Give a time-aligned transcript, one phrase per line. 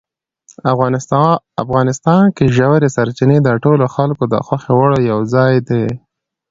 [1.63, 5.85] افغانستان کې ژورې سرچینې د ټولو خلکو د خوښې وړ یو ځای دی.